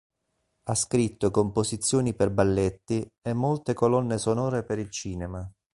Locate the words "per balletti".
2.15-3.07